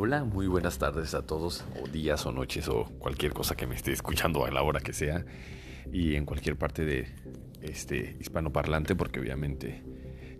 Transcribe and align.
Hola, 0.00 0.22
muy 0.22 0.46
buenas 0.46 0.78
tardes 0.78 1.12
a 1.14 1.26
todos, 1.26 1.64
o 1.82 1.88
días 1.88 2.24
o 2.24 2.30
noches, 2.30 2.68
o 2.68 2.84
cualquier 3.00 3.32
cosa 3.32 3.56
que 3.56 3.66
me 3.66 3.74
esté 3.74 3.90
escuchando 3.90 4.44
a 4.44 4.50
la 4.52 4.62
hora 4.62 4.78
que 4.78 4.92
sea, 4.92 5.26
y 5.92 6.14
en 6.14 6.24
cualquier 6.24 6.54
parte 6.54 6.84
de 6.84 7.08
este 7.62 8.16
hispanoparlante, 8.20 8.94
porque 8.94 9.18
obviamente 9.18 9.82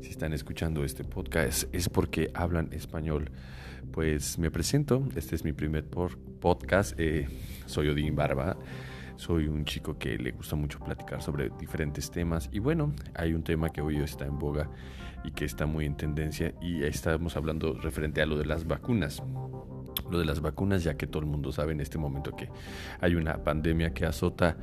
si 0.00 0.10
están 0.10 0.32
escuchando 0.32 0.84
este 0.84 1.02
podcast 1.02 1.64
es 1.74 1.88
porque 1.88 2.30
hablan 2.34 2.72
español. 2.72 3.32
Pues 3.90 4.38
me 4.38 4.52
presento, 4.52 5.02
este 5.16 5.34
es 5.34 5.42
mi 5.42 5.52
primer 5.52 5.86
podcast, 5.86 6.94
eh, 6.96 7.26
soy 7.66 7.88
Odín 7.88 8.14
Barba. 8.14 8.56
Soy 9.18 9.48
un 9.48 9.64
chico 9.64 9.98
que 9.98 10.16
le 10.16 10.30
gusta 10.30 10.54
mucho 10.54 10.78
platicar 10.78 11.20
sobre 11.20 11.50
diferentes 11.58 12.08
temas 12.08 12.48
y 12.52 12.60
bueno, 12.60 12.94
hay 13.16 13.34
un 13.34 13.42
tema 13.42 13.70
que 13.70 13.80
hoy 13.80 13.96
está 13.96 14.24
en 14.26 14.38
boga 14.38 14.70
y 15.24 15.32
que 15.32 15.44
está 15.44 15.66
muy 15.66 15.86
en 15.86 15.96
tendencia 15.96 16.54
y 16.62 16.84
estamos 16.84 17.36
hablando 17.36 17.74
referente 17.74 18.22
a 18.22 18.26
lo 18.26 18.38
de 18.38 18.46
las 18.46 18.64
vacunas. 18.68 19.20
Lo 20.08 20.20
de 20.20 20.24
las 20.24 20.40
vacunas 20.40 20.84
ya 20.84 20.96
que 20.96 21.08
todo 21.08 21.20
el 21.20 21.28
mundo 21.28 21.50
sabe 21.50 21.72
en 21.72 21.80
este 21.80 21.98
momento 21.98 22.36
que 22.36 22.48
hay 23.00 23.16
una 23.16 23.42
pandemia 23.42 23.92
que 23.92 24.06
azota 24.06 24.56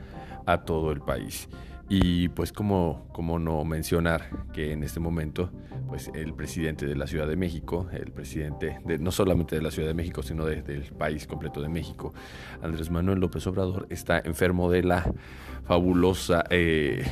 a 0.46 0.64
todo 0.64 0.94
el 0.94 1.02
país. 1.02 1.50
Y 1.88 2.30
pues 2.30 2.52
como, 2.52 3.08
como 3.14 3.38
no 3.38 3.64
mencionar 3.64 4.48
que 4.54 4.72
en 4.72 4.84
este 4.84 5.00
momento 5.00 5.52
pues 5.88 6.10
el 6.16 6.34
presidente 6.34 6.88
de 6.88 6.96
la 6.96 7.06
Ciudad 7.06 7.28
de 7.28 7.36
México, 7.36 7.88
el 7.92 8.12
presidente 8.12 8.80
de, 8.86 8.98
no 8.98 9.12
solamente 9.12 9.56
de 9.56 9.62
la 9.62 9.72
Ciudad 9.72 9.88
de 9.88 9.94
México, 9.94 10.24
sino 10.24 10.46
del 10.46 10.84
país 10.98 11.28
completo 11.28 11.62
de 11.62 11.70
México, 11.70 12.14
Andrés 12.62 12.90
Manuel 12.90 13.20
López 13.20 13.46
Obrador, 13.48 13.86
está 13.90 14.20
enfermo 14.20 14.72
de 14.72 14.84
la 14.84 15.14
fabulosa 15.66 16.44
eh, 16.50 17.06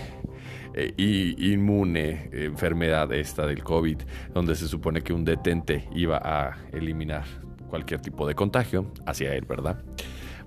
eh, 0.73 0.93
y 0.97 1.53
inmune 1.53 2.29
enfermedad 2.31 3.11
esta 3.13 3.45
del 3.45 3.63
COVID, 3.63 3.97
donde 4.33 4.55
se 4.55 4.67
supone 4.67 5.01
que 5.01 5.13
un 5.13 5.23
detente 5.23 5.87
iba 5.93 6.17
a 6.17 6.57
eliminar 6.71 7.25
cualquier 7.69 8.01
tipo 8.01 8.27
de 8.27 8.35
contagio 8.35 8.91
hacia 9.05 9.33
él, 9.33 9.45
¿verdad? 9.45 9.83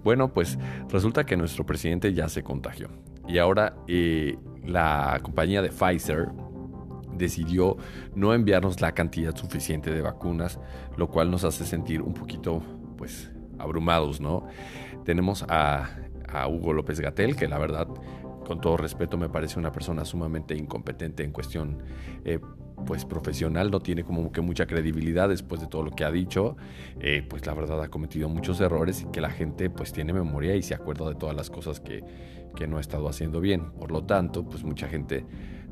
Bueno, 0.02 0.32
pues 0.32 0.58
resulta 0.88 1.24
que 1.24 1.36
nuestro 1.36 1.64
presidente 1.66 2.12
ya 2.12 2.28
se 2.28 2.42
contagió. 2.42 2.88
Y 3.26 3.38
ahora 3.38 3.76
eh, 3.88 4.38
la 4.64 5.18
compañía 5.22 5.62
de 5.62 5.70
Pfizer 5.70 6.28
decidió 7.16 7.76
no 8.14 8.34
enviarnos 8.34 8.80
la 8.80 8.92
cantidad 8.92 9.34
suficiente 9.34 9.90
de 9.90 10.00
vacunas, 10.00 10.58
lo 10.96 11.08
cual 11.08 11.30
nos 11.30 11.44
hace 11.44 11.64
sentir 11.64 12.02
un 12.02 12.14
poquito, 12.14 12.62
pues, 12.96 13.30
abrumados, 13.58 14.20
¿no? 14.20 14.46
Tenemos 15.04 15.44
a, 15.48 15.90
Hugo 16.50 16.74
López 16.74 17.00
Gatel, 17.00 17.34
que 17.34 17.48
la 17.48 17.56
verdad, 17.56 17.88
con 18.44 18.60
todo 18.60 18.76
respeto, 18.76 19.16
me 19.16 19.30
parece 19.30 19.58
una 19.58 19.72
persona 19.72 20.04
sumamente 20.04 20.54
incompetente 20.54 21.24
en 21.24 21.32
cuestión 21.32 21.82
eh, 22.24 22.40
pues 22.84 23.06
profesional, 23.06 23.70
no 23.70 23.80
tiene 23.80 24.04
como 24.04 24.30
que 24.30 24.42
mucha 24.42 24.66
credibilidad 24.66 25.30
después 25.30 25.62
de 25.62 25.66
todo 25.66 25.82
lo 25.82 25.92
que 25.92 26.04
ha 26.04 26.10
dicho, 26.10 26.56
eh, 27.00 27.24
pues 27.26 27.46
la 27.46 27.54
verdad 27.54 27.82
ha 27.82 27.88
cometido 27.88 28.28
muchos 28.28 28.60
errores 28.60 29.02
y 29.02 29.06
que 29.06 29.22
la 29.22 29.30
gente 29.30 29.70
pues 29.70 29.92
tiene 29.92 30.12
memoria 30.12 30.56
y 30.56 30.62
se 30.62 30.74
acuerda 30.74 31.08
de 31.08 31.14
todas 31.14 31.34
las 31.34 31.48
cosas 31.48 31.80
que, 31.80 32.04
que 32.56 32.66
no 32.66 32.78
ha 32.78 32.80
estado 32.80 33.08
haciendo 33.08 33.40
bien. 33.40 33.70
Por 33.78 33.92
lo 33.92 34.02
tanto, 34.02 34.44
pues 34.44 34.64
mucha 34.64 34.88
gente 34.88 35.24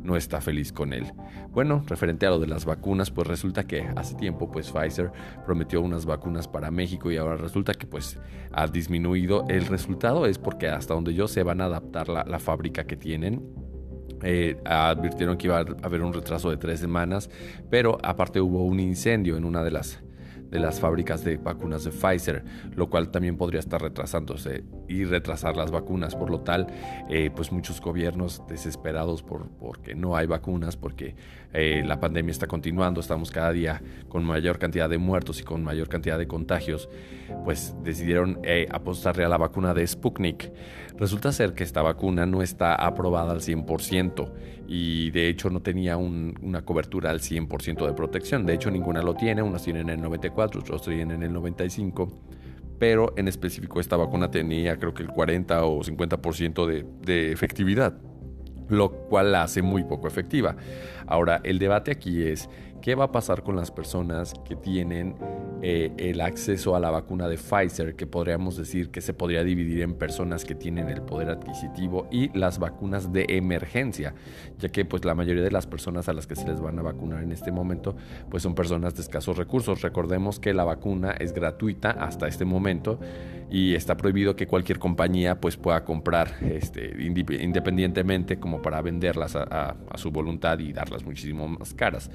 no 0.04 0.14
está 0.14 0.40
feliz 0.40 0.72
con 0.72 0.92
él. 0.92 1.12
Bueno, 1.50 1.82
referente 1.88 2.26
a 2.26 2.30
lo 2.30 2.38
de 2.38 2.46
las 2.46 2.64
vacunas, 2.64 3.10
pues 3.10 3.26
resulta 3.26 3.64
que 3.64 3.88
hace 3.96 4.14
tiempo 4.14 4.52
pues 4.52 4.70
Pfizer 4.70 5.10
prometió 5.44 5.80
unas 5.80 6.06
vacunas 6.06 6.46
para 6.46 6.70
México 6.70 7.10
y 7.10 7.16
ahora 7.16 7.36
resulta 7.36 7.74
que 7.74 7.88
pues 7.88 8.20
ha 8.52 8.68
disminuido. 8.68 9.44
El 9.48 9.66
resultado 9.66 10.26
es 10.26 10.38
porque 10.38 10.68
hasta 10.68 10.94
donde 10.94 11.14
yo 11.14 11.26
sé 11.26 11.42
van 11.42 11.60
a 11.60 11.64
adaptar 11.64 12.08
la, 12.08 12.22
la 12.24 12.38
fábrica 12.38 12.84
que 12.84 12.96
tienen 12.96 13.42
eh, 14.22 14.56
advirtieron 14.64 15.36
que 15.36 15.48
iba 15.48 15.58
a 15.58 15.66
haber 15.82 16.00
un 16.02 16.14
retraso 16.14 16.48
de 16.48 16.56
tres 16.56 16.80
semanas, 16.80 17.28
pero 17.68 17.98
aparte 18.02 18.40
hubo 18.40 18.64
un 18.64 18.80
incendio 18.80 19.36
en 19.36 19.44
una 19.44 19.62
de 19.62 19.70
las 19.70 20.02
de 20.54 20.60
las 20.60 20.78
fábricas 20.78 21.24
de 21.24 21.36
vacunas 21.36 21.82
de 21.82 21.90
Pfizer, 21.90 22.44
lo 22.76 22.88
cual 22.88 23.10
también 23.10 23.36
podría 23.36 23.58
estar 23.58 23.82
retrasándose 23.82 24.62
y 24.88 25.04
retrasar 25.04 25.56
las 25.56 25.72
vacunas. 25.72 26.14
Por 26.14 26.30
lo 26.30 26.42
tal, 26.42 26.68
eh, 27.10 27.30
pues 27.34 27.50
muchos 27.50 27.80
gobiernos 27.80 28.40
desesperados 28.48 29.24
por 29.24 29.48
porque 29.58 29.96
no 29.96 30.16
hay 30.16 30.28
vacunas, 30.28 30.76
porque 30.76 31.16
eh, 31.52 31.82
la 31.84 31.98
pandemia 31.98 32.30
está 32.30 32.46
continuando, 32.46 33.00
estamos 33.00 33.32
cada 33.32 33.50
día 33.50 33.82
con 34.08 34.24
mayor 34.24 34.60
cantidad 34.60 34.88
de 34.88 34.96
muertos 34.96 35.40
y 35.40 35.42
con 35.42 35.64
mayor 35.64 35.88
cantidad 35.88 36.18
de 36.18 36.28
contagios, 36.28 36.88
pues 37.44 37.74
decidieron 37.82 38.38
eh, 38.44 38.68
apostarle 38.70 39.24
a 39.24 39.28
la 39.28 39.38
vacuna 39.38 39.74
de 39.74 39.84
Sputnik. 39.84 40.52
Resulta 40.96 41.32
ser 41.32 41.54
que 41.54 41.64
esta 41.64 41.82
vacuna 41.82 42.26
no 42.26 42.42
está 42.42 42.76
aprobada 42.76 43.32
al 43.32 43.40
100% 43.40 44.30
y 44.66 45.10
de 45.10 45.28
hecho 45.28 45.50
no 45.50 45.60
tenía 45.60 45.96
una 45.96 46.62
cobertura 46.64 47.10
al 47.10 47.20
100% 47.20 47.86
de 47.86 47.92
protección. 47.92 48.46
De 48.46 48.54
hecho, 48.54 48.70
ninguna 48.70 49.02
lo 49.02 49.14
tiene, 49.14 49.42
unas 49.42 49.62
tienen 49.62 49.88
el 49.90 50.00
94, 50.00 50.60
otros 50.60 50.82
tienen 50.82 51.10
en 51.12 51.22
el 51.22 51.32
95 51.32 52.08
pero 52.78 53.14
en 53.16 53.28
específico 53.28 53.80
esta 53.80 53.96
vacuna 53.96 54.30
tenía 54.30 54.76
creo 54.78 54.92
que 54.92 55.02
el 55.02 55.08
40 55.08 55.64
o 55.64 55.80
50% 55.82 56.66
de, 56.66 56.84
de 57.02 57.32
efectividad, 57.32 57.94
lo 58.68 58.90
cual 58.90 59.32
la 59.32 59.44
hace 59.44 59.62
muy 59.62 59.84
poco 59.84 60.08
efectiva. 60.08 60.56
Ahora, 61.06 61.40
el 61.44 61.58
debate 61.58 61.90
aquí 61.90 62.22
es 62.22 62.48
qué 62.84 62.94
va 62.94 63.04
a 63.04 63.12
pasar 63.12 63.42
con 63.42 63.56
las 63.56 63.70
personas 63.70 64.34
que 64.44 64.56
tienen 64.56 65.16
eh, 65.62 65.90
el 65.96 66.20
acceso 66.20 66.76
a 66.76 66.80
la 66.80 66.90
vacuna 66.90 67.28
de 67.28 67.38
Pfizer, 67.38 67.96
que 67.96 68.06
podríamos 68.06 68.58
decir 68.58 68.90
que 68.90 69.00
se 69.00 69.14
podría 69.14 69.42
dividir 69.42 69.80
en 69.80 69.94
personas 69.94 70.44
que 70.44 70.54
tienen 70.54 70.90
el 70.90 71.00
poder 71.00 71.30
adquisitivo 71.30 72.06
y 72.10 72.28
las 72.38 72.58
vacunas 72.58 73.10
de 73.10 73.24
emergencia, 73.30 74.14
ya 74.58 74.68
que 74.68 74.84
pues 74.84 75.02
la 75.06 75.14
mayoría 75.14 75.42
de 75.42 75.50
las 75.50 75.66
personas 75.66 76.10
a 76.10 76.12
las 76.12 76.26
que 76.26 76.36
se 76.36 76.46
les 76.46 76.60
van 76.60 76.78
a 76.78 76.82
vacunar 76.82 77.22
en 77.22 77.32
este 77.32 77.50
momento 77.50 77.96
pues 78.28 78.42
son 78.42 78.54
personas 78.54 78.94
de 78.94 79.00
escasos 79.00 79.38
recursos. 79.38 79.80
Recordemos 79.80 80.38
que 80.38 80.52
la 80.52 80.64
vacuna 80.64 81.12
es 81.12 81.32
gratuita 81.32 81.90
hasta 81.92 82.28
este 82.28 82.44
momento 82.44 83.00
y 83.50 83.74
está 83.74 83.96
prohibido 83.96 84.36
que 84.36 84.46
cualquier 84.46 84.78
compañía 84.78 85.40
pues 85.40 85.56
pueda 85.56 85.86
comprar 85.86 86.34
este, 86.42 86.94
independientemente 87.02 88.38
como 88.38 88.60
para 88.60 88.82
venderlas 88.82 89.36
a 89.36 89.74
su 89.94 90.10
voluntad 90.10 90.58
y 90.58 90.74
darlas 90.74 91.02
muchísimo 91.02 91.48
más 91.48 91.72
caras. 91.72 92.10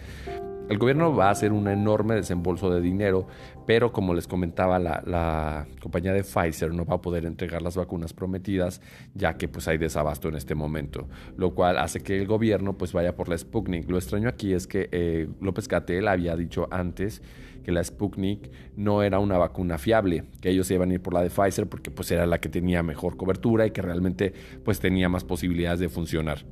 El 0.70 0.78
gobierno 0.78 1.16
va 1.16 1.30
a 1.30 1.32
hacer 1.32 1.52
un 1.52 1.68
enorme 1.68 2.14
desembolso 2.14 2.70
de 2.70 2.80
dinero, 2.80 3.26
pero 3.66 3.92
como 3.92 4.14
les 4.14 4.28
comentaba, 4.28 4.78
la, 4.78 5.66
compañía 5.82 6.14
de 6.14 6.24
Pfizer 6.24 6.72
no 6.76 6.86
va 6.86 6.96
a 6.96 7.02
poder 7.02 7.26
entregar 7.26 7.64
las 7.64 7.76
vacunas 7.76 8.14
prometidas, 8.14 8.80
ya 9.16 9.34
que 9.36 9.48
pues 9.48 9.68
hay 9.68 9.80
desabasto 9.80 10.30
en 10.30 10.36
este 10.36 10.54
momento, 10.54 11.08
lo 11.38 11.56
cual 11.56 11.80
hace 11.80 12.02
que 12.02 12.20
el 12.20 12.28
gobierno 12.28 12.78
pues 12.78 12.94
vaya 12.94 13.16
por 13.16 13.30
la 13.30 13.38
Sputnik. 13.38 13.90
Lo 13.90 13.98
extraño 13.98 14.30
aquí 14.30 14.54
es 14.54 14.68
que 14.68 14.90
eh, 14.92 15.28
López 15.42 15.68
Gatel 15.68 16.08
había 16.08 16.36
dicho 16.36 16.68
antes 16.70 17.24
que 17.64 17.72
la 17.72 17.84
Sputnik 17.84 18.52
no 18.76 19.02
era 19.02 19.18
una 19.18 19.40
vacuna 19.40 19.80
fiable, 19.80 20.26
que 20.40 20.52
ellos 20.52 20.70
iban 20.70 20.92
a 20.92 20.94
ir 20.94 21.02
por 21.02 21.16
la 21.16 21.24
de 21.24 21.32
Pfizer 21.32 21.68
porque 21.68 21.90
pues 21.90 22.12
era 22.12 22.28
la 22.28 22.40
que 22.40 22.48
tenía 22.48 22.84
mejor 22.84 23.18
cobertura 23.18 23.66
y 23.66 23.72
que 23.72 23.82
realmente 23.82 24.34
pues 24.64 24.80
tenía 24.80 25.10
más 25.10 25.24
posibilidades 25.24 25.80
de 25.80 25.90
funcionar. 25.90 26.46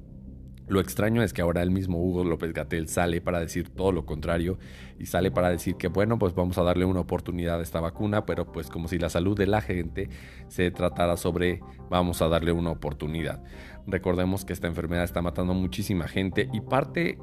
Lo 0.68 0.82
extraño 0.82 1.24
es 1.24 1.32
que 1.32 1.42
ahora 1.42 1.64
el 1.64 1.72
mismo 1.72 2.02
Hugo 2.02 2.26
López 2.26 2.52
Gatel 2.52 2.90
sale 2.90 3.22
para 3.22 3.40
decir 3.40 3.70
todo 3.70 3.94
lo 3.94 4.06
contrario 4.06 4.60
y 5.00 5.06
sale 5.06 5.32
para 5.32 5.50
decir 5.50 5.76
que 5.76 5.88
bueno, 5.88 6.20
pues 6.20 6.36
vamos 6.36 6.58
a 6.58 6.64
darle 6.64 6.84
una 6.84 7.00
oportunidad 7.00 7.60
a 7.60 7.64
esta 7.64 7.80
vacuna, 7.80 8.26
pero 8.26 8.52
pues 8.52 8.68
como 8.68 8.88
si 8.88 9.00
la 9.00 9.10
salud 9.10 9.38
de 9.38 9.48
la 9.48 9.62
gente 9.62 10.10
se 10.50 10.70
tratara 10.72 11.16
sobre 11.16 11.62
vamos 11.90 12.22
a 12.22 12.28
darle 12.28 12.52
una 12.52 12.72
oportunidad. 12.72 13.42
Recordemos 13.86 14.44
que 14.44 14.52
esta 14.52 14.68
enfermedad 14.68 15.06
está 15.06 15.22
matando 15.22 15.54
a 15.54 15.56
muchísima 15.56 16.08
gente 16.10 16.50
y 16.52 16.60
parte 16.60 17.18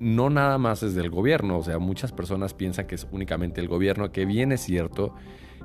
no 0.00 0.30
nada 0.30 0.58
más 0.58 0.82
es 0.82 0.94
del 0.94 1.10
gobierno, 1.10 1.58
o 1.58 1.62
sea, 1.62 1.78
muchas 1.78 2.12
personas 2.12 2.54
piensan 2.54 2.86
que 2.86 2.94
es 2.94 3.06
únicamente 3.10 3.60
el 3.60 3.68
gobierno, 3.68 4.12
que 4.12 4.26
bien 4.26 4.52
es 4.52 4.60
cierto 4.60 5.14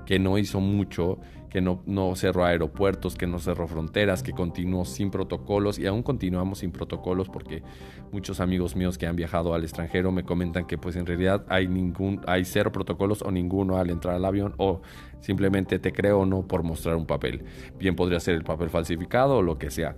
que 0.06 0.20
no 0.20 0.38
hizo 0.38 0.60
mucho, 0.60 1.20
que 1.50 1.62
no, 1.62 1.84
no 1.86 2.16
cerró 2.16 2.46
aeropuertos, 2.46 3.16
que 3.16 3.28
no 3.28 3.40
cerró 3.40 3.68
fronteras, 3.68 4.24
que 4.24 4.32
continuó 4.32 4.86
sin 4.86 5.12
protocolos 5.12 5.80
y 5.80 5.86
aún 5.86 6.04
continuamos 6.04 6.60
sin 6.60 6.72
protocolos 6.72 7.30
porque 7.30 7.64
muchos 8.12 8.40
amigos 8.40 8.76
míos 8.76 8.98
que 8.98 9.08
han 9.08 9.16
viajado 9.16 9.54
al 9.54 9.64
extranjero 9.64 10.12
me 10.12 10.24
comentan 10.24 10.66
que 10.66 10.78
pues 10.78 10.96
en 10.96 11.06
realidad 11.06 11.46
hay 11.50 11.68
ningún 11.68 12.22
hay 12.28 12.46
cero 12.46 12.72
protocolos 12.72 13.22
o 13.22 13.32
ninguno 13.32 13.78
al 13.78 13.90
entrar 13.90 14.16
al 14.16 14.26
avión 14.26 14.54
o 14.58 14.82
simplemente 15.20 15.80
te 15.80 15.92
creo 15.92 16.20
o 16.20 16.26
no 16.26 16.48
por 16.48 16.64
mostrar 16.64 16.96
un 16.96 17.06
papel. 17.06 17.44
Bien 17.78 17.96
podría 17.96 18.20
ser 18.20 18.36
el 18.36 18.44
papel 18.44 18.70
falsificado 18.70 19.38
o 19.38 19.42
lo 19.42 19.58
que 19.58 19.70
sea. 19.70 19.96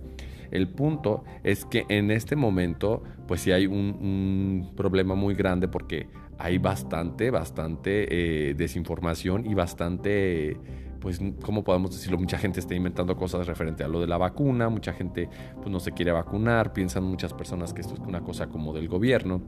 El 0.50 0.68
punto 0.68 1.24
es 1.42 1.64
que 1.64 1.84
en 1.88 2.10
este 2.10 2.36
momento, 2.36 3.02
pues 3.26 3.40
sí 3.40 3.52
hay 3.52 3.66
un, 3.66 4.70
problema 4.76 5.14
muy 5.14 5.34
grande 5.34 5.68
porque 5.68 6.08
hay 6.38 6.58
bastante, 6.58 7.30
bastante 7.30 8.50
eh, 8.50 8.54
desinformación 8.54 9.46
y 9.46 9.54
bastante, 9.54 10.58
pues, 11.00 11.20
¿cómo 11.42 11.64
podemos 11.64 11.90
decirlo? 11.90 12.18
Mucha 12.18 12.38
gente 12.38 12.60
está 12.60 12.74
inventando 12.74 13.16
cosas 13.16 13.46
referente 13.46 13.84
a 13.84 13.88
lo 13.88 14.00
de 14.00 14.06
la 14.06 14.18
vacuna, 14.18 14.68
mucha 14.68 14.92
gente 14.92 15.28
pues 15.56 15.68
no 15.68 15.80
se 15.80 15.92
quiere 15.92 16.12
vacunar, 16.12 16.72
piensan 16.72 17.04
muchas 17.04 17.32
personas 17.32 17.72
que 17.72 17.80
esto 17.80 17.94
es 17.94 18.00
una 18.00 18.20
cosa 18.22 18.48
como 18.48 18.72
del 18.72 18.88
gobierno 18.88 19.42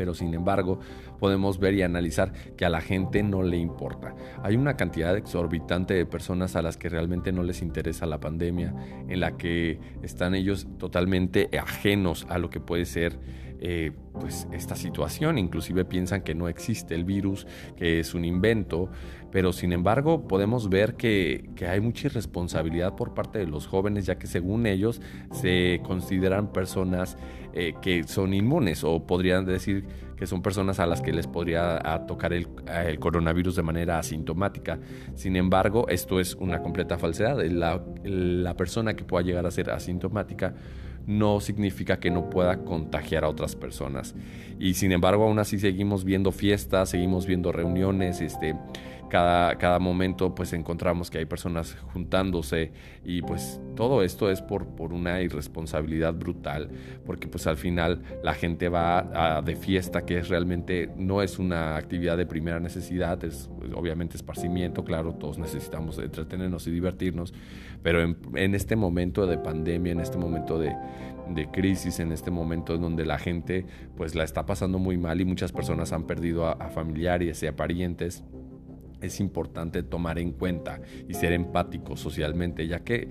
pero 0.00 0.14
sin 0.14 0.32
embargo 0.32 0.80
podemos 1.18 1.58
ver 1.58 1.74
y 1.74 1.82
analizar 1.82 2.32
que 2.56 2.64
a 2.64 2.70
la 2.70 2.80
gente 2.80 3.22
no 3.22 3.42
le 3.42 3.58
importa. 3.58 4.14
Hay 4.42 4.56
una 4.56 4.74
cantidad 4.74 5.14
exorbitante 5.14 5.92
de 5.92 6.06
personas 6.06 6.56
a 6.56 6.62
las 6.62 6.78
que 6.78 6.88
realmente 6.88 7.32
no 7.32 7.42
les 7.42 7.60
interesa 7.60 8.06
la 8.06 8.18
pandemia, 8.18 8.74
en 9.08 9.20
la 9.20 9.36
que 9.36 9.78
están 10.02 10.34
ellos 10.34 10.66
totalmente 10.78 11.50
ajenos 11.58 12.26
a 12.30 12.38
lo 12.38 12.48
que 12.48 12.60
puede 12.60 12.86
ser 12.86 13.18
eh, 13.62 13.92
pues 14.18 14.48
esta 14.52 14.74
situación, 14.74 15.36
inclusive 15.36 15.84
piensan 15.84 16.22
que 16.22 16.34
no 16.34 16.48
existe 16.48 16.94
el 16.94 17.04
virus, 17.04 17.46
que 17.76 18.00
es 18.00 18.14
un 18.14 18.24
invento, 18.24 18.88
pero 19.30 19.52
sin 19.52 19.74
embargo 19.74 20.26
podemos 20.26 20.70
ver 20.70 20.94
que, 20.94 21.50
hay 21.68 21.80
mucha 21.80 22.06
irresponsabilidad 22.06 22.96
por 22.96 23.12
parte 23.12 23.38
de 23.38 23.46
los 23.46 23.66
jóvenes, 23.66 24.06
ya 24.06 24.18
que 24.18 24.26
según 24.26 24.66
ellos 24.66 25.02
se 25.30 25.82
consideran 25.84 26.52
personas 26.52 27.18
eh, 27.52 27.74
que 27.82 28.04
son 28.04 28.32
inmunes 28.32 28.82
o 28.82 29.06
podrían 29.06 29.44
decir 29.44 29.84
que 30.16 30.26
son 30.26 30.40
personas 30.40 30.80
a 30.80 30.86
las 30.86 31.02
que 31.02 31.12
les 31.12 31.26
podría 31.26 31.78
tocar 32.08 32.32
el, 32.32 32.48
coronavirus 32.98 33.56
de 33.56 33.62
manera 33.62 33.98
asintomática. 33.98 34.78
Sin 35.14 35.36
embargo, 35.36 35.86
esto 35.88 36.20
es 36.20 36.34
una 36.34 36.62
completa 36.62 36.98
falsedad. 36.98 37.42
La 37.42 38.54
persona 38.54 38.94
que 38.94 39.04
pueda 39.04 39.24
llegar 39.24 39.46
a 39.46 39.50
ser 39.50 39.70
asintomática 39.70 40.54
no 41.10 41.40
significa 41.40 41.98
que 41.98 42.10
no 42.10 42.30
pueda 42.30 42.58
contagiar 42.64 43.24
a 43.24 43.28
otras 43.28 43.56
personas. 43.56 44.14
Y 44.58 44.74
sin 44.74 44.92
embargo, 44.92 45.24
aún 45.24 45.38
así 45.38 45.58
seguimos 45.58 46.04
viendo 46.04 46.32
fiestas, 46.32 46.90
seguimos 46.90 47.26
viendo 47.26 47.50
reuniones, 47.50 48.20
este, 48.20 48.54
cada, 49.10 49.56
cada 49.58 49.78
momento 49.78 50.34
pues 50.34 50.54
encontramos 50.54 51.10
que 51.10 51.18
hay 51.18 51.26
personas 51.26 51.76
juntándose 51.92 52.72
y 53.04 53.20
pues 53.20 53.60
todo 53.76 54.02
esto 54.02 54.30
es 54.30 54.40
por, 54.40 54.68
por 54.68 54.92
una 54.92 55.20
irresponsabilidad 55.20 56.14
brutal 56.14 56.70
porque 57.04 57.28
pues 57.28 57.46
al 57.46 57.56
final 57.56 58.02
la 58.22 58.34
gente 58.34 58.68
va 58.68 59.42
de 59.44 59.56
fiesta 59.56 60.06
que 60.06 60.18
es 60.18 60.28
realmente 60.28 60.90
no 60.96 61.22
es 61.22 61.38
una 61.38 61.76
actividad 61.76 62.16
de 62.16 62.26
primera 62.26 62.60
necesidad, 62.60 63.22
es 63.24 63.50
obviamente 63.74 64.16
esparcimiento, 64.16 64.84
claro, 64.84 65.14
todos 65.14 65.38
necesitamos 65.38 65.98
entretenernos 65.98 66.66
y 66.66 66.70
divertirnos, 66.70 67.34
pero 67.82 68.02
en, 68.02 68.54
este 68.54 68.76
momento 68.76 69.26
de 69.26 69.38
pandemia, 69.38 69.92
en 69.92 70.00
este 70.00 70.18
momento 70.18 70.58
de, 70.58 70.74
crisis, 71.52 72.00
en 72.00 72.12
este 72.12 72.30
momento 72.30 72.74
en 72.74 72.82
donde 72.82 73.04
la 73.04 73.18
gente 73.18 73.64
pues 73.96 74.14
la 74.14 74.24
está 74.24 74.46
pasando 74.46 74.78
muy 74.78 74.98
mal 74.98 75.20
y 75.20 75.24
muchas 75.24 75.52
personas 75.52 75.92
han 75.92 76.04
perdido 76.04 76.46
a 76.46 76.70
familiares 76.70 77.42
y 77.42 77.46
a 77.46 77.54
parientes, 77.54 78.24
es 79.00 79.20
importante 79.20 79.82
tomar 79.82 80.18
en 80.18 80.32
cuenta 80.32 80.80
y 81.08 81.14
ser 81.14 81.32
empático 81.32 81.96
socialmente, 81.96 82.66
ya 82.66 82.80
que 82.80 83.08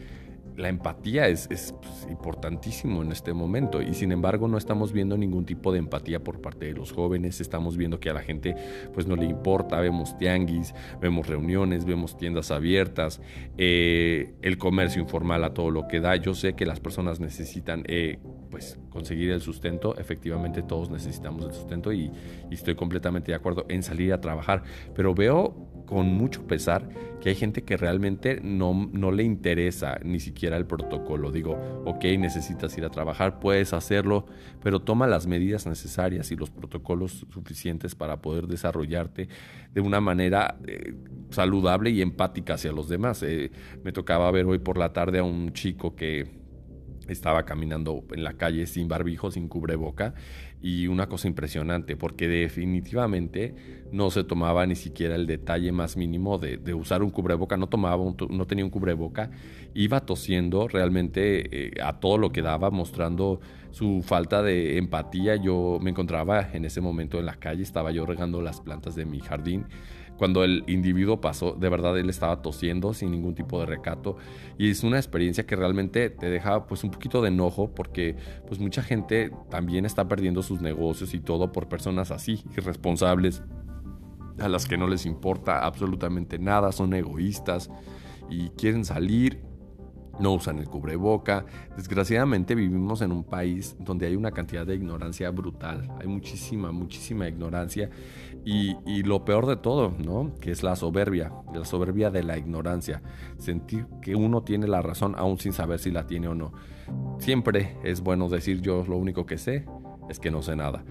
la 0.60 0.68
empatía 0.68 1.28
es, 1.30 1.48
es 1.50 1.74
pues, 1.82 2.08
importantísimo 2.10 3.02
en 3.02 3.12
este 3.12 3.34
momento. 3.34 3.82
Y 3.82 3.94
sin 3.94 4.12
embargo 4.12 4.48
no 4.48 4.58
estamos 4.58 4.92
viendo 4.92 5.18
ningún 5.18 5.46
tipo 5.46 5.72
de 5.72 5.80
empatía 5.80 6.22
por 6.24 6.42
parte 6.42 6.66
de 6.66 6.74
los 6.74 6.92
jóvenes, 6.92 7.40
estamos 7.40 7.78
viendo 7.78 8.00
que 8.00 8.10
a 8.10 8.14
la 8.14 8.22
gente 8.22 8.56
pues 8.94 9.08
no 9.08 9.16
le 9.16 9.26
importa, 9.26 9.80
vemos 9.80 10.18
tianguis, 10.18 10.76
vemos 11.02 11.28
reuniones, 11.28 11.86
vemos 11.86 12.18
tiendas 12.18 12.52
abiertas, 12.52 13.22
eh, 13.58 14.34
el 14.42 14.58
comercio 14.58 15.02
informal 15.02 15.44
a 15.46 15.54
todo 15.54 15.72
lo 15.72 15.88
que 15.88 16.02
da, 16.02 16.18
yo 16.18 16.34
sé 16.34 16.54
que 16.54 16.66
las 16.66 16.82
personas 16.82 17.20
necesitan 17.22 17.84
eh, 17.88 18.20
pues 18.52 18.78
conseguir 18.90 19.32
el 19.32 19.42
sustento, 19.42 19.98
efectivamente 19.98 20.62
todos 20.62 20.90
necesitamos 20.90 21.46
el 21.46 21.54
sustento 21.54 21.94
y, 21.94 22.12
y 22.50 22.54
estoy 22.54 22.76
completamente 22.76 23.32
de 23.32 23.36
acuerdo 23.36 23.66
en 23.70 23.82
salir 23.82 24.12
a 24.12 24.20
trabajar, 24.20 24.64
pero 24.94 25.16
veo 25.16 25.70
con 25.90 26.06
mucho 26.14 26.46
pesar 26.46 26.88
que 27.20 27.30
hay 27.30 27.36
gente 27.36 27.64
que 27.64 27.76
realmente 27.76 28.40
no, 28.44 28.88
no 28.94 29.12
le 29.12 29.24
interesa 29.24 29.98
ni 30.04 30.20
siquiera 30.20 30.56
el 30.56 30.68
protocolo. 30.68 31.32
Digo, 31.32 31.58
ok, 31.84 32.06
necesitas 32.20 32.78
ir 32.78 32.86
a 32.86 32.92
trabajar, 32.92 33.40
puedes 33.40 33.74
hacerlo, 33.74 34.28
pero 34.62 34.82
toma 34.82 35.08
las 35.08 35.26
medidas 35.26 35.66
necesarias 35.66 36.30
y 36.32 36.36
los 36.36 36.52
protocolos 36.52 37.26
suficientes 37.34 37.96
para 37.96 38.22
poder 38.22 38.46
desarrollarte 38.46 39.30
de 39.74 39.82
una 39.82 40.00
manera 40.00 40.60
eh, 40.68 40.94
saludable 41.32 41.90
y 41.90 42.04
empática 42.04 42.54
hacia 42.54 42.72
los 42.72 42.88
demás. 42.88 43.24
Eh, 43.24 43.50
me 43.84 43.92
tocaba 43.92 44.30
ver 44.30 44.46
hoy 44.46 44.60
por 44.60 44.78
la 44.78 44.94
tarde 44.94 45.18
a 45.18 45.24
un 45.24 45.54
chico 45.54 45.96
que 45.96 46.39
estaba 47.14 47.46
caminando 47.46 48.04
en 48.12 48.24
la 48.24 48.34
calle 48.34 48.66
sin 48.68 48.88
barbijo, 48.88 49.32
sin 49.32 49.48
cubreboca 49.48 50.14
y 50.62 50.88
una 50.88 51.08
cosa 51.08 51.28
impresionante 51.28 51.96
porque 51.96 52.28
definitivamente 52.28 53.56
no 53.92 54.12
se 54.12 54.24
tomaba 54.24 54.66
ni 54.66 54.76
siquiera 54.76 55.16
el 55.16 55.26
detalle 55.26 55.72
más 55.72 55.96
mínimo 55.96 56.38
de, 56.38 56.74
usar 56.74 57.02
un 57.02 57.12
cubreboca, 57.12 57.58
no 57.58 57.68
tomaba, 57.68 58.04
no 58.30 58.48
tenía 58.48 58.66
un 58.66 58.72
cubreboca, 58.72 59.32
iba 59.74 60.02
tosiendo 60.02 60.68
realmente 60.68 61.68
eh, 61.68 61.82
a 61.82 62.00
todo 62.00 62.18
lo 62.18 62.32
que 62.32 62.42
daba, 62.42 62.72
mostrando 62.72 63.40
su 63.72 64.02
falta 64.04 64.42
de 64.42 64.78
empatía. 64.78 65.36
Yo 65.36 65.80
me 65.82 65.92
encontraba 65.92 66.50
en 66.54 66.66
ese 66.66 66.82
momento 66.82 67.20
en 67.20 67.26
la 67.26 67.36
calle, 67.36 67.64
estaba 67.64 67.92
yo 67.92 68.06
regando 68.06 68.42
las 68.42 68.62
plantas 68.62 68.96
de 68.96 69.06
mi 69.06 69.20
jardín 69.20 69.66
cuando 70.20 70.44
el 70.44 70.66
individuo 70.68 71.22
pasó, 71.22 71.54
de 71.54 71.70
verdad 71.70 71.98
él 71.98 72.10
estaba 72.10 72.42
tosiendo 72.42 72.94
sin 72.94 73.10
ningún 73.10 73.36
tipo 73.36 73.58
de 73.62 73.66
recato 73.66 74.18
y 74.58 74.70
es 74.70 74.84
una 74.84 74.98
experiencia 74.98 75.46
que 75.46 75.56
realmente 75.56 76.10
te 76.10 76.30
deja 76.30 76.68
pues 76.68 76.84
un 76.84 76.92
poquito 76.92 77.22
de 77.22 77.30
enojo 77.30 77.74
porque 77.74 78.18
pues 78.46 78.60
mucha 78.60 78.84
gente 78.84 79.32
también 79.50 79.86
está 79.86 80.10
perdiendo 80.10 80.44
sus 80.44 80.62
negocios 80.62 81.14
y 81.14 81.22
todo 81.22 81.54
por 81.54 81.70
personas 81.70 82.12
así, 82.12 82.44
irresponsables, 82.58 83.44
a 84.40 84.50
las 84.50 84.68
que 84.68 84.78
no 84.78 84.88
les 84.88 85.06
importa 85.06 85.66
absolutamente 85.66 86.38
nada, 86.38 86.74
son 86.74 86.94
egoístas 86.94 87.70
y 88.30 88.50
quieren 88.50 88.84
salir 88.84 89.49
no 90.20 90.34
usan 90.34 90.60
el 90.60 90.68
cubreboca. 90.68 91.46
Desgraciadamente 91.76 92.54
vivimos 92.54 93.02
en 93.02 93.12
un 93.12 93.24
país 93.24 93.76
donde 93.80 94.06
hay 94.06 94.16
una 94.16 94.32
cantidad 94.32 94.66
de 94.66 94.76
ignorancia 94.76 95.30
brutal. 95.32 95.90
Hay 96.00 96.08
muchísima, 96.08 96.72
muchísima 96.72 97.28
ignorancia. 97.28 97.90
Y, 98.46 99.04
lo 99.04 99.26
peor 99.26 99.46
de 99.48 99.56
todo, 99.58 99.94
¿no? 99.98 100.34
Que 100.40 100.52
es 100.52 100.62
la 100.64 100.76
soberbia, 100.76 101.32
la 101.54 101.66
soberbia 101.66 102.10
de 102.10 102.24
la 102.24 102.38
ignorancia. 102.38 103.02
Sentir 103.38 103.86
que 104.02 104.16
uno 104.16 104.44
tiene 104.44 104.68
la 104.68 104.82
razón 104.82 105.16
aún 105.18 105.40
sin 105.40 105.54
saber 105.54 105.80
si 105.80 105.92
la 105.92 106.06
tiene 106.06 106.28
o 106.28 106.36
no. 106.36 106.52
Siempre 107.20 107.78
es 107.84 108.02
bueno 108.02 108.30
decir 108.30 108.62
yo 108.62 108.84
lo 108.88 108.98
único 108.98 109.26
que 109.26 109.38
sé 109.38 109.66
es 110.10 110.20
que 110.20 110.32
no 110.32 110.42
sé 110.42 110.56
nada. 110.56 110.84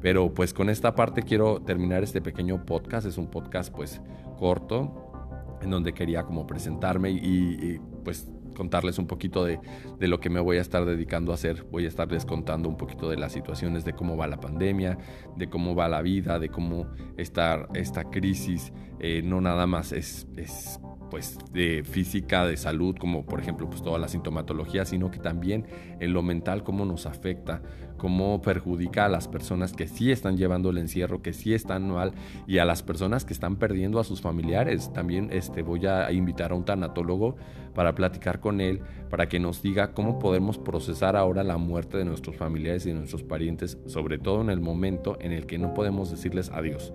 Pero 0.00 0.32
pues 0.34 0.52
con 0.52 0.70
esta 0.70 0.94
parte 0.94 1.22
quiero 1.22 1.60
terminar 1.62 2.02
este 2.02 2.20
pequeño 2.20 2.64
podcast. 2.64 3.06
Es 3.06 3.18
un 3.18 3.28
podcast 3.28 3.74
pues 3.74 4.00
corto 4.38 5.12
en 5.60 5.70
donde 5.70 5.92
quería 5.92 6.24
como 6.24 6.46
presentarme 6.46 7.10
y, 7.10 7.18
y 7.20 7.80
pues 8.04 8.28
contarles 8.58 8.98
un 8.98 9.06
poquito 9.06 9.44
de, 9.44 9.60
lo 10.00 10.18
que 10.18 10.30
me 10.30 10.40
voy 10.40 10.58
a 10.58 10.60
estar 10.60 10.84
dedicando 10.84 11.30
a 11.30 11.36
hacer. 11.36 11.64
Voy 11.70 11.84
a 11.84 11.88
estarles 11.88 12.26
contando 12.26 12.68
un 12.68 12.76
poquito 12.76 13.08
de 13.08 13.16
las 13.16 13.32
situaciones, 13.32 13.84
de 13.84 13.92
cómo 13.92 14.16
va 14.16 14.26
la 14.26 14.40
pandemia, 14.40 14.98
de 15.36 15.48
cómo 15.48 15.76
va 15.76 15.88
la 15.88 16.02
vida, 16.02 16.40
de 16.40 16.48
cómo 16.48 16.88
esta, 17.16 17.68
esta 17.74 18.10
crisis 18.10 18.72
eh, 18.98 19.22
no 19.24 19.40
nada 19.40 19.68
más 19.68 19.92
es, 19.92 20.26
es 20.36 20.80
pues 21.08 21.38
de 21.52 21.84
física, 21.84 22.46
de 22.46 22.56
salud, 22.56 22.96
como 22.98 23.24
por 23.24 23.40
ejemplo 23.40 23.70
pues 23.70 23.80
toda 23.80 23.98
la 23.98 24.08
sintomatología, 24.08 24.84
sino 24.84 25.10
que 25.10 25.20
también 25.20 25.66
en 26.00 26.12
lo 26.12 26.22
mental 26.22 26.64
cómo 26.64 26.84
nos 26.84 27.06
afecta, 27.06 27.62
cómo 27.98 28.40
perjudica 28.40 29.04
a 29.04 29.08
las 29.10 29.28
personas 29.28 29.74
que 29.74 29.86
sí 29.86 30.10
están 30.10 30.38
llevando 30.38 30.70
el 30.70 30.78
encierro, 30.78 31.20
que 31.20 31.34
sí 31.34 31.52
están 31.52 31.90
mal 31.90 32.12
y 32.46 32.58
a 32.58 32.64
las 32.64 32.82
personas 32.82 33.26
que 33.26 33.34
están 33.34 33.56
perdiendo 33.56 34.00
a 34.00 34.04
sus 34.04 34.22
familiares. 34.22 34.90
También 34.94 35.28
este 35.32 35.62
voy 35.62 35.84
a 35.86 36.10
invitar 36.12 36.52
a 36.52 36.54
un 36.54 36.64
tanatólogo 36.64 37.36
para 37.78 37.94
platicar 37.94 38.40
con 38.40 38.60
él, 38.60 38.80
para 39.08 39.28
que 39.28 39.38
nos 39.38 39.62
diga 39.62 39.92
cómo 39.92 40.18
podemos 40.18 40.58
procesar 40.58 41.14
ahora 41.14 41.44
la 41.44 41.58
muerte 41.58 41.96
de 41.96 42.04
nuestros 42.04 42.34
familiares 42.34 42.84
y 42.86 42.88
de 42.88 42.96
nuestros 42.96 43.22
parientes, 43.22 43.78
sobre 43.86 44.18
todo 44.18 44.40
en 44.40 44.50
el 44.50 44.60
momento 44.60 45.16
en 45.20 45.30
el 45.30 45.46
que 45.46 45.58
no 45.58 45.74
podemos 45.74 46.10
decirles 46.10 46.50
adiós, 46.52 46.92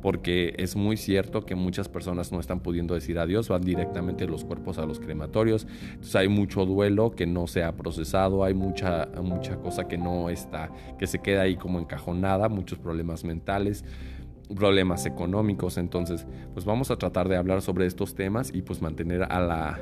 porque 0.00 0.54
es 0.56 0.74
muy 0.74 0.96
cierto 0.96 1.44
que 1.44 1.54
muchas 1.54 1.90
personas 1.90 2.32
no 2.32 2.40
están 2.40 2.60
pudiendo 2.60 2.94
decir 2.94 3.18
adiós 3.18 3.48
van 3.48 3.60
directamente 3.60 4.26
los 4.26 4.42
cuerpos 4.44 4.78
a 4.78 4.86
los 4.86 5.00
crematorios. 5.00 5.66
Entonces 5.90 6.16
hay 6.16 6.28
mucho 6.28 6.64
duelo 6.64 7.10
que 7.10 7.26
no 7.26 7.46
se 7.46 7.62
ha 7.62 7.76
procesado, 7.76 8.42
hay 8.42 8.54
mucha, 8.54 9.08
mucha 9.22 9.56
cosa 9.56 9.86
que 9.86 9.98
no 9.98 10.30
que 10.98 11.06
se 11.06 11.20
queda 11.20 11.42
ahí 11.42 11.56
como 11.56 11.78
encajonada, 11.78 12.48
muchos 12.48 12.78
problemas 12.78 13.24
mentales 13.24 13.84
problemas 14.54 15.06
económicos. 15.06 15.78
Entonces 15.78 16.26
pues 16.52 16.64
vamos 16.64 16.90
a 16.90 16.96
tratar 16.96 17.28
de 17.28 17.36
hablar 17.36 17.62
sobre 17.62 17.86
estos 17.86 18.14
temas 18.14 18.52
y 18.54 18.62
pues 18.62 18.82
mantener 18.82 19.22
a 19.24 19.40
la 19.40 19.80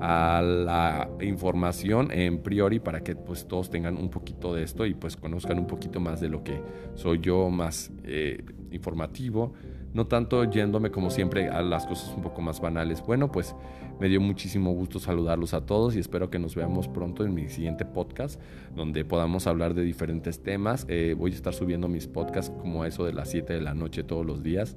a 0.00 0.42
la 0.42 1.10
información 1.20 2.10
en 2.12 2.42
priori 2.42 2.78
para 2.78 3.02
que 3.02 3.14
pues 3.16 3.46
todos 3.46 3.68
tengan 3.68 3.96
un 3.96 4.10
poquito 4.10 4.54
de 4.54 4.62
esto 4.62 4.86
y 4.86 4.94
pues 4.94 5.16
conozcan 5.16 5.58
un 5.58 5.66
poquito 5.66 6.00
más 6.00 6.20
de 6.20 6.28
lo 6.28 6.42
que 6.42 6.60
soy 6.94 7.20
yo 7.20 7.50
más 7.50 7.90
eh, 8.04 8.44
informativo 8.70 9.52
no 9.94 10.06
tanto 10.06 10.44
yéndome 10.44 10.90
como 10.90 11.10
siempre 11.10 11.48
a 11.48 11.62
las 11.62 11.86
cosas 11.86 12.12
un 12.14 12.22
poco 12.22 12.40
más 12.40 12.60
banales. 12.60 13.02
Bueno, 13.02 13.30
pues 13.30 13.54
me 14.00 14.08
dio 14.08 14.20
muchísimo 14.20 14.72
gusto 14.72 14.98
saludarlos 14.98 15.54
a 15.54 15.66
todos 15.66 15.94
y 15.96 15.98
espero 15.98 16.30
que 16.30 16.38
nos 16.38 16.54
veamos 16.54 16.88
pronto 16.88 17.24
en 17.24 17.34
mi 17.34 17.48
siguiente 17.48 17.84
podcast, 17.84 18.40
donde 18.74 19.04
podamos 19.04 19.46
hablar 19.46 19.74
de 19.74 19.82
diferentes 19.82 20.42
temas. 20.42 20.86
Eh, 20.88 21.14
voy 21.16 21.32
a 21.32 21.34
estar 21.34 21.54
subiendo 21.54 21.88
mis 21.88 22.06
podcasts 22.06 22.52
como 22.60 22.82
a 22.82 22.88
eso 22.88 23.04
de 23.04 23.12
las 23.12 23.30
7 23.30 23.52
de 23.52 23.60
la 23.60 23.74
noche 23.74 24.02
todos 24.02 24.24
los 24.24 24.42
días 24.42 24.76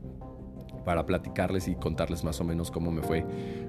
para 0.86 1.06
platicarles 1.06 1.68
y 1.68 1.76
contarles 1.76 2.24
más 2.24 2.40
o 2.40 2.44
menos 2.44 2.72
cómo 2.72 2.92
me 2.92 3.02
fue 3.02 3.26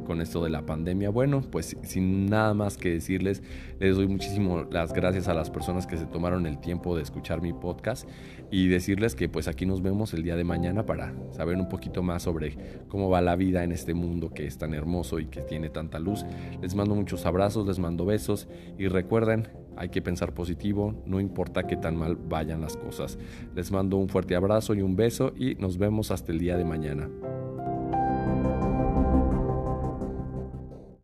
con 0.06 0.20
esto 0.20 0.44
de 0.44 0.50
la 0.50 0.64
pandemia. 0.64 1.10
Bueno, 1.10 1.42
pues 1.50 1.76
sin 1.82 2.26
nada 2.26 2.54
más 2.54 2.76
que 2.76 2.90
decirles, 2.90 3.42
les 3.80 3.96
doy 3.96 4.06
muchísimo 4.06 4.64
las 4.70 4.92
gracias 4.92 5.28
a 5.28 5.34
las 5.34 5.50
personas 5.50 5.86
que 5.86 5.96
se 5.96 6.06
tomaron 6.06 6.46
el 6.46 6.58
tiempo 6.58 6.96
de 6.96 7.02
escuchar 7.02 7.40
mi 7.40 7.52
podcast 7.52 8.08
y 8.50 8.68
decirles 8.68 9.14
que 9.14 9.28
pues 9.28 9.48
aquí 9.48 9.66
nos 9.66 9.82
vemos 9.82 10.14
el 10.14 10.22
día 10.22 10.36
de 10.36 10.44
mañana 10.44 10.86
para 10.86 11.14
saber 11.32 11.56
un 11.56 11.68
poquito 11.68 12.02
más 12.02 12.22
sobre 12.22 12.84
cómo 12.88 13.10
va 13.10 13.20
la 13.20 13.34
vida 13.34 13.64
en 13.64 13.72
este 13.72 13.94
mundo 13.94 14.30
que 14.32 14.46
es 14.46 14.58
tan 14.58 14.74
hermoso 14.74 15.18
y 15.18 15.26
que 15.26 15.40
tiene 15.40 15.70
tanta 15.70 15.98
luz. 15.98 16.24
Les 16.60 16.74
mando 16.74 16.94
muchos 16.94 17.26
abrazos, 17.26 17.66
les 17.66 17.78
mando 17.78 18.04
besos 18.04 18.48
y 18.78 18.88
recuerden 18.88 19.48
Hay 19.76 19.90
que 19.90 20.02
pensar 20.02 20.32
positivo, 20.32 20.94
no 21.06 21.20
importa 21.20 21.66
qué 21.66 21.76
tan 21.76 21.96
mal 21.96 22.16
vayan 22.16 22.60
las 22.60 22.76
cosas. 22.76 23.18
Les 23.54 23.70
mando 23.70 23.96
un 23.96 24.08
fuerte 24.08 24.34
abrazo 24.34 24.74
y 24.74 24.82
un 24.82 24.96
beso 24.96 25.32
y 25.36 25.54
nos 25.56 25.78
vemos 25.78 26.10
hasta 26.10 26.32
el 26.32 26.38
día 26.38 26.56
de 26.56 26.64
mañana. 26.64 27.08